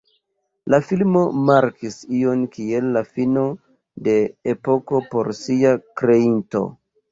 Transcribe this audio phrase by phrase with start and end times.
[0.73, 1.19] La filmo
[1.49, 3.45] markis ion kiel la fino
[4.09, 4.17] de
[4.57, 6.67] epoko por sia kreinto.